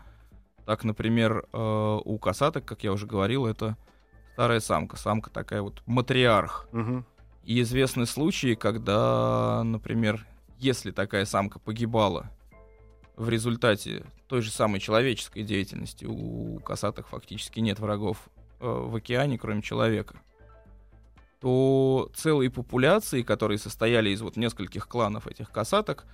[0.65, 3.77] Так, например, э, у косаток, как я уже говорил, это
[4.35, 4.97] старая самка.
[4.97, 6.69] Самка такая вот матриарх.
[6.73, 7.05] Мгм.
[7.45, 10.27] И известны случаи, когда, например,
[10.59, 12.31] если такая самка погибала
[13.17, 19.39] в результате той же самой человеческой деятельности, у косаток фактически нет врагов э, в океане,
[19.39, 20.17] кроме человека,
[21.43, 26.07] то целые популяции, которые состояли из вот нескольких кланов этих косаток,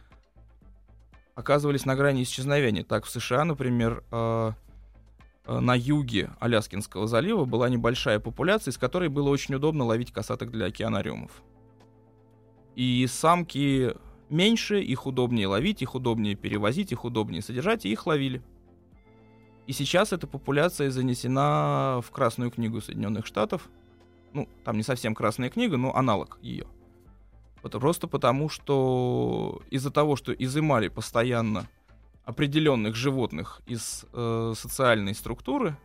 [1.34, 2.82] оказывались на грани исчезновения.
[2.82, 4.52] Так, в США, например, э,
[5.44, 10.50] э, на юге Аляскинского залива была небольшая популяция, из которой было очень удобно ловить косаток
[10.50, 11.42] для океанариумов.
[12.74, 13.94] И самки
[14.30, 18.42] меньше, их удобнее ловить, их удобнее перевозить, их удобнее содержать, и их ловили.
[19.66, 23.68] И сейчас эта популяция занесена в Красную книгу Соединенных Штатов.
[24.32, 26.66] Ну, там не совсем Красная книга, но аналог ее.
[27.62, 31.66] Это просто потому, что из-за того, что изымали постоянно
[32.24, 35.76] определенных животных из э, социальной структуры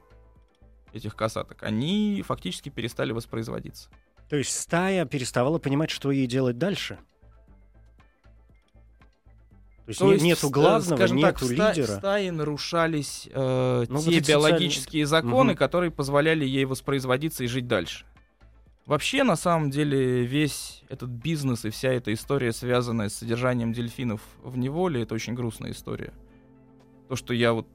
[0.92, 3.90] этих косаток, они фактически перестали воспроизводиться.
[4.30, 7.00] То есть стая переставала понимать, что ей делать дальше.
[9.86, 11.88] То есть, То есть, нету э, главного, скажем так, нету в ста- лидера.
[11.96, 15.58] В стае нарушались э, Ну, те биологические законы, Мгм.
[15.58, 18.06] которые позволяли ей воспроизводиться и жить дальше.
[18.86, 24.22] Вообще, на самом деле, весь этот бизнес и вся эта история, связанная с содержанием дельфинов
[24.44, 26.14] в неволе, это очень грустная история.
[27.08, 27.68] То, что я вот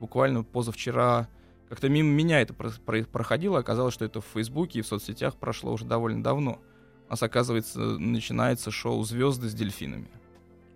[0.00, 1.28] буквально позавчера
[1.68, 5.36] как-то мимо меня это про- про- проходило, оказалось, что это в Фейсбуке и в соцсетях
[5.36, 6.58] прошло уже довольно давно.
[7.06, 10.08] У нас, оказывается, начинается шоу «Звезды с дельфинами».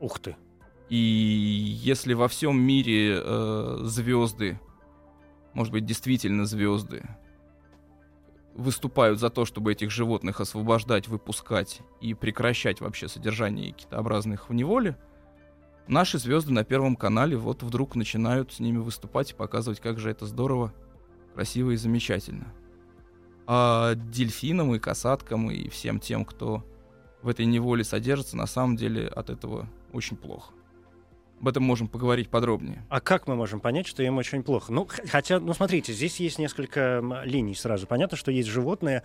[0.00, 0.37] Ух ты.
[0.88, 4.61] И если во всем мире э, звезды,
[5.55, 7.05] может быть, действительно звезды,
[8.54, 14.96] выступают за то, чтобы этих животных освобождать, выпускать и прекращать вообще содержание китообразных в неволе,
[15.86, 20.10] наши звезды на Первом канале вот вдруг начинают с ними выступать и показывать, как же
[20.10, 20.72] это здорово,
[21.34, 22.52] красиво и замечательно.
[23.46, 26.64] А дельфинам и касаткам и всем тем, кто
[27.22, 30.52] в этой неволе содержится, на самом деле от этого очень плохо.
[31.42, 32.85] Об этом можем поговорить подробнее.
[32.88, 34.72] А как мы можем понять, что им очень плохо?
[34.72, 37.88] Ну, хотя, ну, смотрите, здесь есть несколько линий сразу.
[37.88, 39.02] Понятно, что есть животные,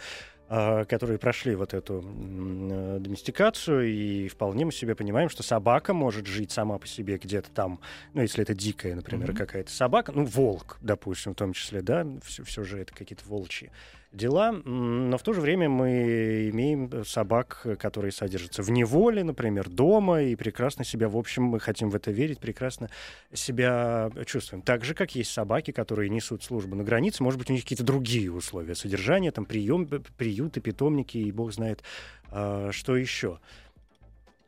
[0.47, 6.27] а, которые прошли вот эту э, доместикацию, и вполне мы себе понимаем, что собака может
[6.27, 7.79] жить сама по себе где-то там,
[8.13, 9.37] ну, если это дикая, например, Мгм.
[9.37, 13.71] какая-то собака, ну, волк, допустим, в том числе, да, все, же это какие-то волчьи
[14.17, 19.23] дела, но в то же время мы имеем э, собак, э, которые содержатся в неволе,
[19.23, 22.89] например, дома, и прекрасно себя, в общем, мы хотим в это верить, прекрасно
[23.33, 24.61] себя чувствуем.
[24.61, 27.83] Так же, как есть собаки, которые несут службу на границе, может быть, у них какие-то
[27.83, 31.83] другие условия содержания, там прием, приюты, питомники, и бог знает,
[32.29, 33.39] а, что еще.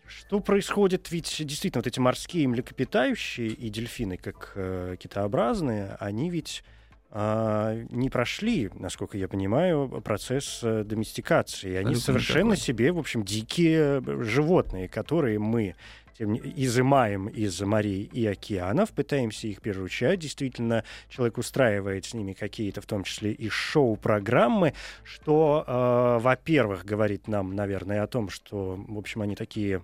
[0.07, 1.11] Что происходит?
[1.11, 6.63] Ведь действительно вот эти морские млекопитающие и дельфины, как э, китообразные, они ведь
[7.11, 11.69] не прошли, насколько я понимаю, процесс э, доместикации.
[11.75, 12.65] Они Абсолютно совершенно никакой.
[12.65, 15.75] себе, в общем, дикие э, животные, которые мы
[16.17, 20.19] тем не- изымаем из морей и океанов, пытаемся их приручать.
[20.19, 27.27] Действительно, человек устраивает с ними какие-то, в том числе и шоу-программы, что, э, во-первых, говорит
[27.27, 29.81] нам, наверное, о том, что, в общем, они такие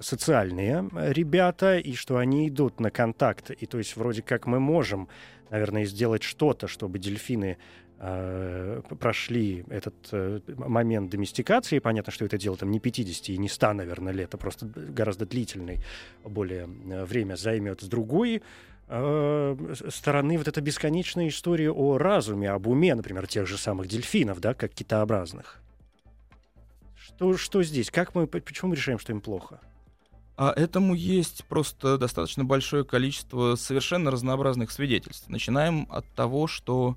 [0.00, 3.50] социальные э, ребята, и что они идут на контакт.
[3.50, 5.08] И то есть вроде как мы можем,
[5.50, 7.58] наверное, сделать что-то, чтобы дельфины
[7.98, 11.78] э, прошли этот э, момент доместикации.
[11.78, 15.26] Понятно, что это дело там не 50 и не 100, наверное, лет, а просто гораздо
[15.26, 15.80] длительный
[16.24, 17.80] более э, время займет.
[17.82, 18.42] С другой
[18.88, 24.54] стороны, вот эта бесконечная история о разуме, об уме, например, тех же самых дельфинов, да,
[24.54, 25.60] как китообразных.
[26.94, 27.90] Что, что здесь?
[27.90, 29.60] Как мы, почему мы решаем, что им плохо?
[30.36, 35.28] А этому есть просто достаточно большое количество совершенно разнообразных свидетельств.
[35.28, 36.96] Начинаем от того, что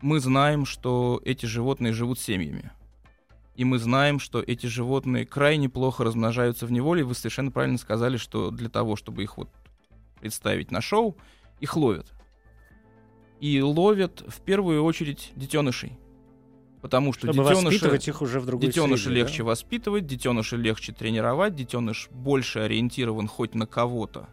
[0.00, 2.72] мы знаем, что эти животные живут семьями.
[3.54, 7.04] И мы знаем, что эти животные крайне плохо размножаются в неволе.
[7.04, 9.50] Вы совершенно правильно сказали, что для того, чтобы их вот
[10.20, 11.16] представить на шоу,
[11.60, 12.12] их ловят.
[13.40, 15.98] И ловят в первую очередь детенышей.
[16.84, 18.10] Потому что Чтобы детеныши...
[18.10, 19.26] их уже в другой Детеныша среде, да?
[19.26, 24.28] легче воспитывать, детеныша легче тренировать, детеныш больше ориентирован хоть на кого-то.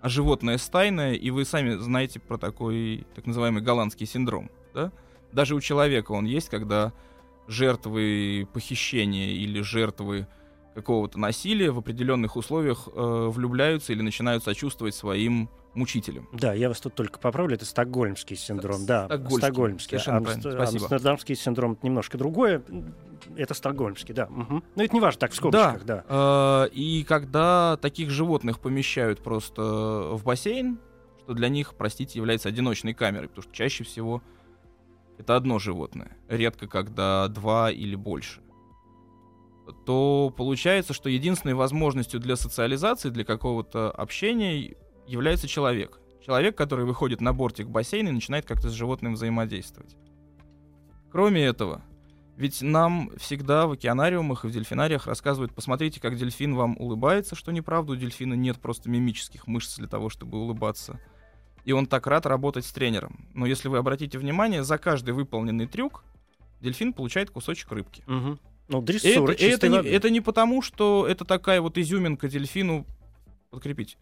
[0.00, 4.92] А животное стайное, и вы сами знаете про такой так называемый голландский синдром, да?
[5.32, 6.94] Даже у человека он есть, когда
[7.48, 10.26] жертвы похищения или жертвы
[10.74, 16.28] какого-то насилия в определенных условиях э, влюбляются или начинают сочувствовать своим мучителям.
[16.32, 20.50] Да, я вас тут только поправлю, это стокгольмский синдром, С- да, стокгольмский, стокгольмский.
[20.50, 20.74] Амст-.
[20.74, 22.62] Амстердамский синдром это немножко другое,
[23.36, 24.26] это стокгольмский, да.
[24.28, 24.64] мгм.
[24.74, 26.04] Но это не важно, так в скобочках, да.
[26.08, 29.62] Э, И когда таких животных помещают просто
[30.12, 30.78] в бассейн,
[31.20, 34.22] что для них, простите, является одиночной камерой, потому что чаще всего
[35.18, 38.40] это одно животное, редко когда два или больше,
[39.86, 44.74] то получается, что единственной возможностью для социализации, для какого-то общения
[45.10, 45.98] является человек.
[46.24, 49.96] Человек, который выходит на бортик бассейна и начинает как-то с животным взаимодействовать.
[51.10, 51.82] Кроме этого,
[52.36, 57.52] ведь нам всегда в океанариумах и в дельфинариях рассказывают, посмотрите, как дельфин вам улыбается, что
[57.52, 61.00] неправда, у дельфина нет просто мимических мышц для того, чтобы улыбаться.
[61.64, 63.26] И он так рад работать с тренером.
[63.34, 66.04] Но если вы обратите внимание, за каждый выполненный трюк
[66.60, 68.02] дельфин получает кусочек рыбки.
[68.06, 68.38] Мгм.
[68.68, 72.86] Ну, дрессура это, это не, это не потому, что это такая вот изюминка дельфину
[73.50, 73.98] подкрепить.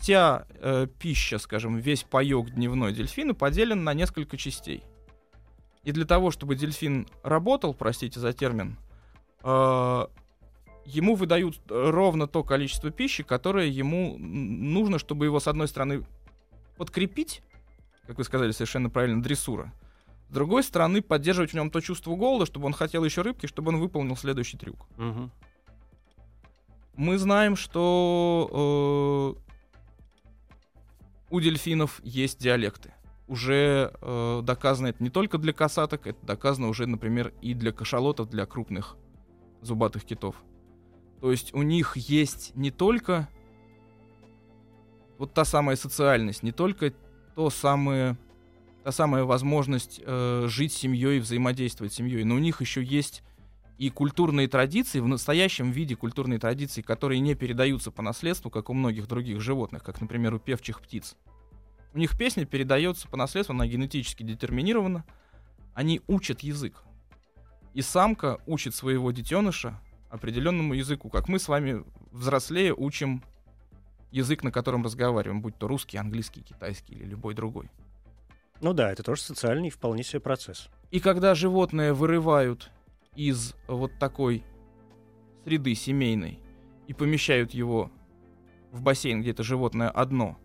[0.00, 4.82] Вся э, пища, скажем, весь паек дневной дельфина поделен на несколько частей.
[5.82, 8.78] И для того, чтобы дельфин работал, простите за термин,
[9.42, 10.06] э,
[10.86, 16.04] ему выдают ровно то количество пищи, которое ему нужно, чтобы его, с одной стороны,
[16.78, 17.42] подкрепить,
[18.06, 19.70] как вы сказали совершенно правильно, дрессура,
[20.30, 23.68] с другой стороны, поддерживать в нем то чувство голода, чтобы он хотел еще рыбки, чтобы
[23.68, 24.86] он выполнил следующий трюк.
[24.96, 25.30] Мгм.
[26.96, 29.49] Мы знаем, что э,
[31.30, 32.92] у дельфинов есть диалекты.
[33.28, 38.28] Уже э, доказано это не только для касаток, это доказано уже, например, и для кашалотов,
[38.28, 38.96] для крупных
[39.62, 40.36] зубатых китов.
[41.20, 43.28] То есть у них есть не только
[45.18, 46.92] вот та самая социальность, не только
[47.36, 48.16] то самое,
[48.82, 53.22] та самая возможность э, жить с семьей, взаимодействовать с семьей, но у них еще есть
[53.80, 58.74] и культурные традиции, в настоящем виде культурные традиции, которые не передаются по наследству, как у
[58.74, 61.16] многих других животных, как, например, у певчих птиц.
[61.94, 65.06] У них песня передается по наследству, она генетически детерминирована.
[65.72, 66.82] Они учат язык.
[67.72, 73.24] И самка учит своего детеныша определенному языку, как мы с вами, взрослее, учим
[74.10, 77.70] язык, на котором разговариваем, будь то русский, английский, китайский или любой другой.
[78.60, 80.68] Ну да, это тоже социальный вполне себе процесс.
[80.90, 82.70] И когда животное вырывают
[83.14, 84.44] из вот такой
[85.44, 86.38] среды семейной
[86.86, 87.90] и помещают его
[88.72, 90.38] в бассейн, где это животное одно,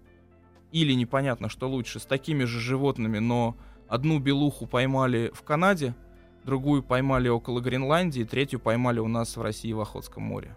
[0.72, 3.56] или непонятно, что лучше, с такими же животными, но
[3.88, 5.96] одну белуху поймали в Канаде,
[6.44, 10.56] другую поймали около Гренландии, третью поймали у нас в России в Охотском море.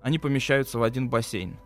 [0.00, 1.56] Они помещаются в один бассейн.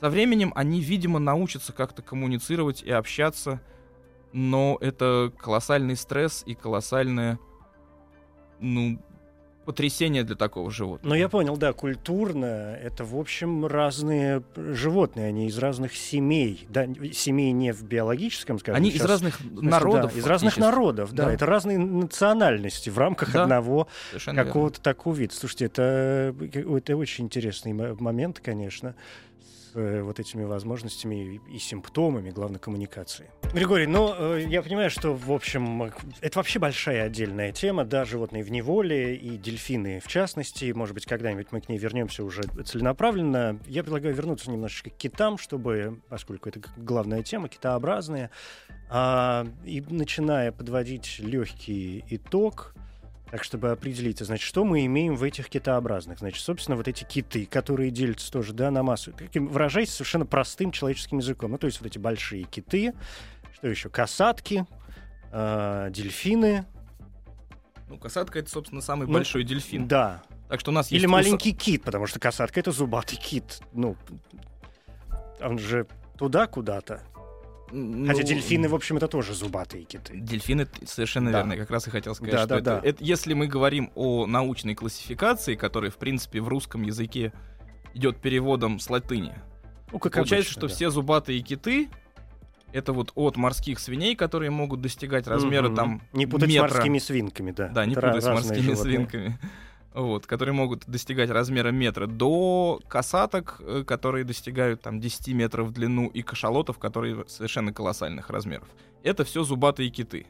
[0.00, 3.60] Со временем они, видимо, научатся как-то коммуницировать и общаться,
[4.32, 7.38] но это колоссальный стресс и колоссальное,
[8.60, 8.98] ну,
[9.64, 11.08] потрясение для такого животного.
[11.08, 12.44] Но Ну, я понял, да, культурно
[12.82, 16.66] это, в общем, разные животные, они из разных семей.
[16.68, 18.76] Да, семей не в биологическом, скажем.
[18.76, 20.12] Они из сейчас разных смысле, народов.
[20.12, 21.24] да, из разных народов, да.
[21.26, 21.32] Да.
[21.32, 23.88] Это разные национальности в рамках Да, одного
[24.24, 25.34] какого-то такого вида.
[25.34, 28.94] Слушайте, это, это очень интересный мо- момент, конечно.
[29.74, 33.30] Э, вот этими возможностями и, и симптомами, главной коммуникации.
[33.52, 38.42] Григорий, ну, э, я понимаю, что, в общем, это вообще большая отдельная тема, да, животные
[38.42, 40.72] в неволе и дельфины в частности.
[40.72, 43.58] Может быть, когда-нибудь мы к ней вернемся уже целенаправленно.
[43.66, 48.30] Я предлагаю вернуться немножечко к китам, чтобы, поскольку это главная тема, китообразные,
[48.90, 52.74] а, и начиная подводить легкий итог,
[53.34, 56.20] так, чтобы определиться, значит, что мы имеем в этих китообразных.
[56.20, 59.12] Значит, собственно, вот эти киты, которые делятся тоже, да, на массу.
[59.12, 61.50] Таким, выражаясь совершенно простым человеческим языком.
[61.50, 62.94] Ну, то есть вот эти большие киты,
[63.52, 64.64] что еще, касатки,
[65.32, 66.64] э, дельфины.
[67.88, 69.88] Ну, касатка— это, собственно, самый ну, большой дельфин.
[69.88, 70.22] Да.
[70.48, 71.08] Так что у нас Или есть...
[71.10, 73.62] маленький кит, потому что касатка— это зубатый кит.
[73.72, 73.96] Ну,
[75.40, 77.02] он же туда куда-то.
[77.76, 80.16] Ну, Хотя дельфины, в общем, это тоже зубатые киты.
[80.16, 81.38] Дельфины совершенно да.
[81.38, 81.52] верно.
[81.54, 82.80] Я как раз и хотел сказать, да, что да, это, да.
[82.88, 87.32] это, если мы говорим о научной классификации, которая, в принципе, в русском языке
[87.92, 89.34] идет переводом с латыни,
[89.90, 90.74] ну, как получается, обычно, что да.
[90.74, 91.88] все зубатые киты
[92.72, 95.76] это вот от морских свиней, которые могут достигать размера угу.
[95.76, 96.68] там Не путать метра.
[96.68, 97.68] с морскими свинками, да.
[97.68, 98.84] Да, не путать с морскими животные.
[98.84, 99.38] свинками
[99.94, 105.72] вот, которые могут достигать размера метра, до касаток, э, которые достигают там 10 метров в
[105.72, 108.68] длину, и кашалотов, которые совершенно колоссальных размеров.
[109.04, 110.26] Это все зубатые киты.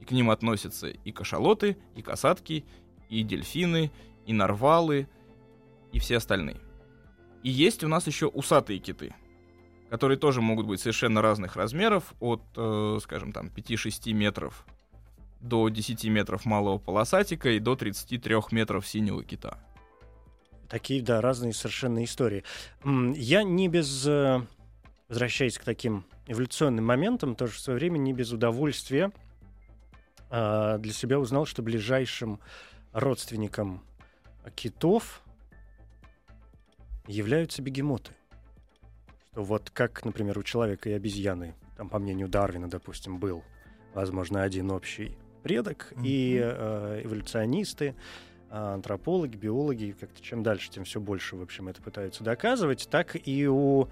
[0.00, 2.64] И к ним относятся и кашалоты, и касатки,
[3.08, 3.92] и дельфины,
[4.26, 5.08] и нарвалы,
[5.92, 6.60] и все остальные.
[7.44, 9.14] И есть у нас еще усатые киты,
[9.90, 14.66] которые тоже могут быть совершенно разных размеров, от, э, скажем, там 5-6 метров
[15.44, 19.58] до 10 метров малого полосатика и до 33 метров синего кита.
[20.68, 22.42] Такие, да, разные совершенно истории.
[22.84, 24.06] Я не без...
[24.06, 24.40] Э,
[25.08, 29.12] возвращаясь к таким эволюционным моментам, тоже в свое время не без удовольствия
[30.30, 32.40] а, для себя узнал, что ближайшим
[32.92, 33.84] родственником
[34.54, 35.22] китов
[37.06, 38.12] являются бегемоты.
[39.30, 43.44] Что вот как, например, у человека и обезьяны, там, по мнению Дарвина, допустим, был,
[43.92, 46.02] возможно, один общий предок, mm-hmm.
[46.04, 47.94] и э, эволюционисты,
[48.50, 53.16] а, антропологи, биологи, как-то чем дальше, тем все больше, в общем, это пытаются доказывать, так
[53.22, 53.88] и у,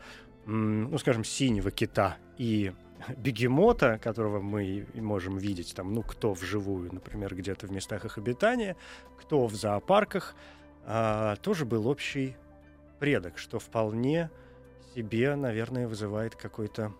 [0.46, 2.72] ну, скажем, синего кита и
[3.16, 8.76] бегемота, которого мы можем видеть там, ну, кто вживую, например, где-то в местах их обитания,
[9.18, 10.34] кто в зоопарках,
[10.84, 12.36] а, тоже был общий
[12.98, 14.30] предок, что вполне
[14.94, 16.92] себе, наверное, вызывает какой-то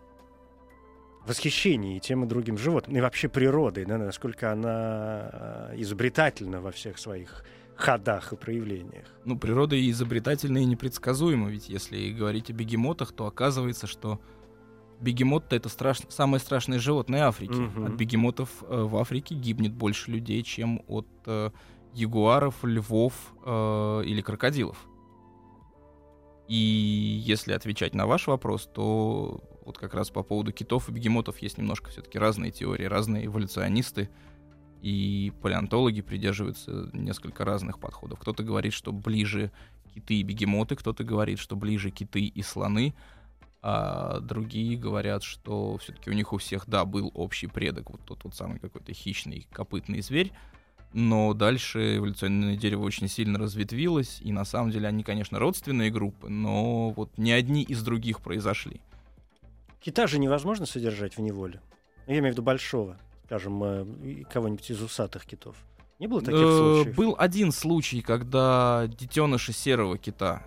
[1.27, 5.31] восхищении и тем и другим животным, и вообще природой, да, насколько она
[5.73, 7.45] э, изобретательна во всех своих
[7.77, 9.07] ходах и проявлениях.
[9.25, 14.21] Ну, природа и изобретательна и непредсказуема, ведь если говорить о бегемотах, то оказывается, что
[15.01, 16.01] бегемот это страш...
[16.09, 17.53] самое страшное животное Африки.
[17.53, 17.87] Угу.
[17.87, 21.51] От бегемотов э, в Африке гибнет больше людей, чем от э,
[21.93, 23.15] ягуаров, львов
[23.45, 24.79] э, или крокодилов.
[26.49, 26.57] И
[27.25, 31.59] если отвечать на ваш вопрос, то вот как раз по поводу китов и бегемотов есть
[31.59, 34.11] немножко все-таки разные теории, разные эволюционисты
[34.83, 38.19] и палеонтологи придерживаются несколько разных подходов.
[38.19, 39.53] Кто-то говорит, что ближе
[39.95, 42.95] киты и бегемоты, кто-то говорит, что ближе киты и слоны,
[43.63, 48.25] а другие говорят, что все-таки у них у всех, да, был общий предок, вот тот
[48.25, 50.33] вот самый какой-то хищный копытный зверь,
[50.93, 56.29] но дальше эволюционное дерево очень сильно разветвилось, и на самом деле они, конечно, родственные группы,
[56.29, 58.81] но вот ни одни из других произошли.
[59.83, 61.61] Кита же невозможно содержать в неволе.
[62.07, 65.57] Я имею в виду большого, скажем, э, кого-нибудь из усатых китов.
[65.99, 66.97] Не было таких э, случаев?
[66.97, 70.45] Был один случай, когда детеныши серого кита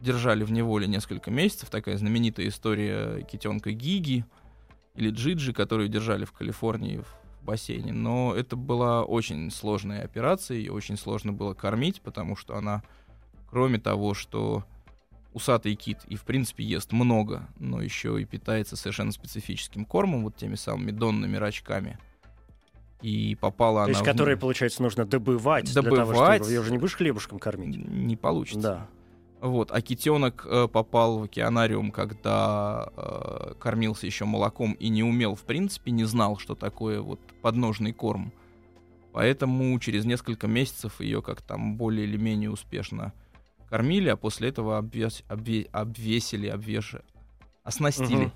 [0.00, 1.70] держали в неволе несколько месяцев.
[1.70, 4.24] Такая знаменитая история китенка Гиги
[4.94, 7.92] или Джиджи, которую держали в Калифорнии в бассейне.
[7.92, 12.82] Но это была очень сложная операция, и очень сложно было кормить, потому что она,
[13.50, 14.64] кроме того, что
[15.36, 20.34] усатый кит и, в принципе, ест много, но еще и питается совершенно специфическим кормом, вот
[20.34, 21.98] теми самыми донными рачками.
[23.02, 23.84] И попала То она...
[23.84, 24.04] То есть, в...
[24.04, 26.50] которые, получается, нужно добывать, добывать для того, чтобы...
[26.50, 27.76] Ее уже не будешь хлебушком кормить?
[27.76, 28.60] Не получится.
[28.60, 28.88] Да.
[29.46, 35.34] Вот, а китенок э, попал в океанариум, когда э, кормился еще молоком и не умел,
[35.34, 38.32] в принципе, не знал, что такое вот подножный корм.
[39.12, 43.12] Поэтому через несколько месяцев ее как там более или менее успешно
[43.68, 47.04] кормили, а после этого обвес, обве, обвесили, обвешали,
[47.62, 48.26] оснастили.
[48.26, 48.32] Угу.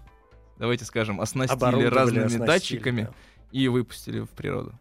[0.59, 3.13] Давайте скажем, оснастили разными оснастили, датчиками да.
[3.53, 4.79] и выпустили в природу.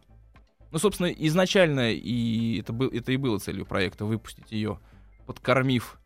[0.70, 4.78] Ну, собственно, изначально и это, был, это и было целью проекта выпустить ее,
[5.26, 5.99] подкормив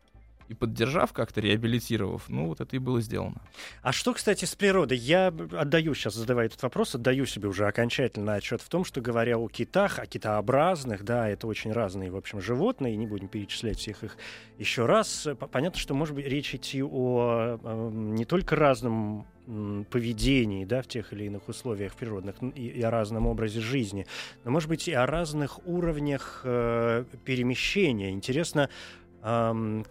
[0.47, 3.41] и поддержав как-то, реабилитировав, ну вот это и было сделано.
[3.81, 4.97] А что, кстати, с природой?
[4.97, 9.37] Я отдаю, сейчас задавая этот вопрос, отдаю себе уже окончательно отчет в том, что говоря
[9.37, 14.03] о китах, о китообразных, да, это очень разные, в общем, животные, не будем перечислять всех
[14.03, 14.17] их
[14.57, 15.27] еще раз.
[15.51, 19.27] Понятно, что может быть речь идти о, о не только разном
[19.91, 24.07] поведении, да, в тех или иных условиях природных и, и о разном образе жизни,
[24.43, 28.11] но, может быть, и о разных уровнях э, перемещения.
[28.11, 28.69] Интересно,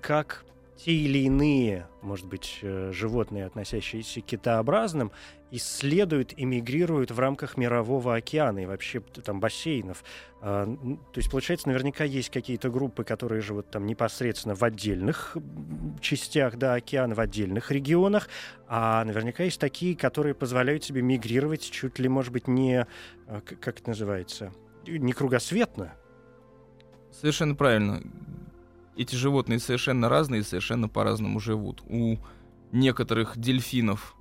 [0.01, 0.45] как
[0.77, 5.13] те или иные, может быть, э, животные, относящиеся к китообразным,
[5.51, 10.03] исследуют, эмигрируют в рамках мирового океана и вообще там бассейнов.
[10.41, 15.37] А, то есть, получается, наверняка есть какие-то группы, которые живут там непосредственно в отдельных
[16.01, 18.29] частях да, океана, в отдельных регионах,
[18.67, 22.87] а наверняка есть такие, которые позволяют себе мигрировать чуть ли, может быть, не,
[23.29, 24.53] а, как это называется,
[24.87, 25.95] не кругосветно.
[27.13, 28.03] Совершенно правильно
[28.97, 31.83] эти животные совершенно разные и совершенно по-разному живут.
[31.87, 32.19] У
[32.73, 34.17] некоторых дельфинов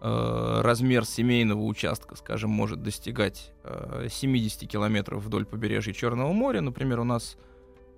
[0.00, 6.60] э, размер семейного участка, скажем, может достигать э, 70 километров вдоль побережья Черного моря.
[6.60, 7.36] Например, у нас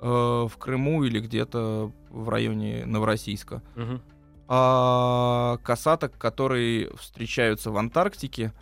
[0.00, 3.62] э, в Крыму или где-то в районе Новороссийска.
[3.76, 4.00] Угу.
[4.48, 8.52] А касаток, которые встречаются в Антарктике,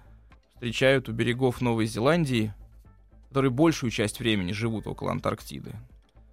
[0.54, 2.54] встречают у берегов Новой Зеландии,
[3.28, 5.74] которые большую часть времени живут около Антарктиды.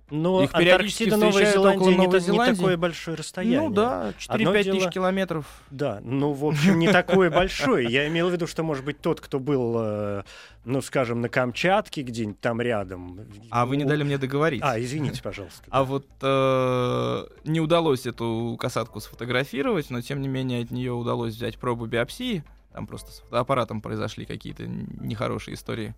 [0.10, 2.52] Но Их Антарктида, Новая Зеландия, не, Новой Зеландии.
[2.52, 3.68] не такое большое расстояние.
[3.68, 4.80] Ну да, 4-5 дело...
[4.80, 5.46] тысяч километров.
[5.70, 7.92] Да, ну, в общем, не такое большое.
[7.92, 10.24] Я имел в виду, что, может быть, тот, кто был, э,
[10.64, 13.20] ну, скажем, на Камчатке где-нибудь там рядом.
[13.50, 14.62] А вы не дали мне договорить.
[14.64, 15.64] А, извините, пожалуйста.
[15.70, 21.36] А вот э, не удалось эту касатку сфотографировать, но, тем не менее, от нее удалось
[21.36, 22.46] взять пробу биопсии.
[22.72, 25.96] Там просто с фотоаппаратом произошли какие-то нехорошие истории.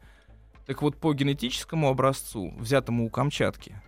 [0.66, 3.82] Так вот, по генетическому образцу, взятому у Камчатки,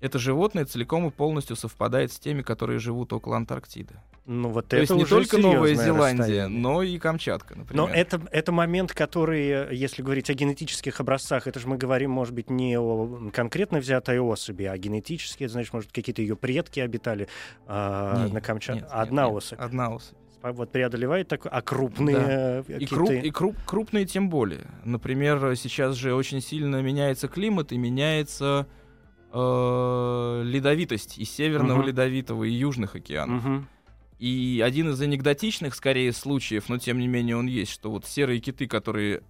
[0.00, 3.94] это животное целиком и полностью совпадает с теми, которые живут около Антарктиды.
[4.26, 7.86] Ну, вот То это есть не только Новая Зеландия, но и Камчатка, например.
[7.86, 12.32] Но это, это момент, который, если говорить о генетических образцах, это же мы говорим, может
[12.34, 17.28] быть, не о конкретно взятой особи, а генетически, это значит, может, какие-то ее предки обитали
[17.66, 18.86] а, на Камчатке.
[18.90, 19.60] Одна нет, особь.
[19.60, 22.76] Одна особь вот преодолевает такое, а крупные да.
[22.76, 24.66] и, круп, и круп, крупные тем более.
[24.84, 28.66] Например, сейчас же очень сильно меняется климат и меняется
[29.34, 31.88] э, ледовитость и северного угу.
[31.88, 33.44] ледовитого, и южных океанов.
[33.44, 33.64] Угу.
[34.20, 38.40] И один из анекдотичных, скорее, случаев, но тем не менее он есть, что вот серые
[38.40, 39.22] киты, которые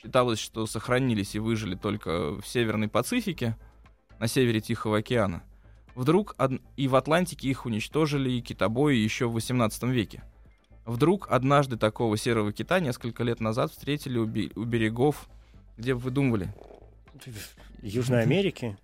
[0.00, 3.56] считалось, что сохранились и выжили только в Северной Пацифике,
[4.18, 5.42] на севере Тихого океана,
[5.94, 6.60] вдруг од...
[6.76, 10.22] и в Атлантике их уничтожили и китобои еще в 18 веке.
[10.84, 14.52] Вдруг однажды такого серого кита несколько лет назад встретили у, би...
[14.54, 15.28] у берегов,
[15.78, 16.54] где вы думали?
[17.82, 18.76] Южной Америки?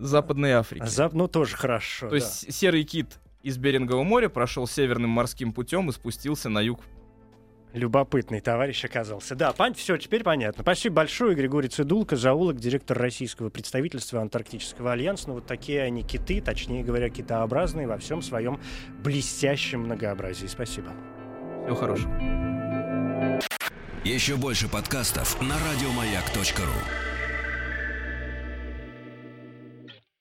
[0.00, 0.86] Западной Африки.
[0.86, 1.12] Зап...
[1.12, 2.06] Ну, тоже хорошо.
[2.06, 2.16] То да.
[2.16, 6.80] есть серый кит из Берингового моря прошел северным морским путем и спустился на юг.
[7.72, 9.36] Любопытный товарищ оказался.
[9.36, 9.74] Да, пан...
[9.74, 10.62] все, теперь понятно.
[10.62, 15.28] Спасибо большое, Григорий Цидулко, зоолог, директор российского представительства Антарктического альянса.
[15.28, 18.60] Ну, вот такие они киты, точнее говоря, китообразные во всем своем
[19.04, 20.46] блестящем многообразии.
[20.46, 20.92] Спасибо.
[21.62, 22.12] Всего хорошего.
[24.04, 27.09] Еще больше подкастов на радиомаяк.ру